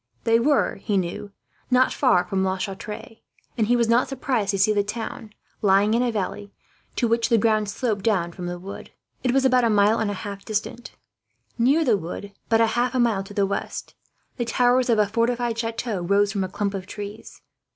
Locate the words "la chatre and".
2.43-3.67